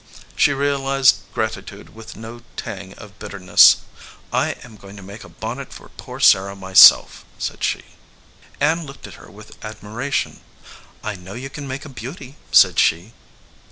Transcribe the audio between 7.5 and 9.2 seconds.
she. Ann looked at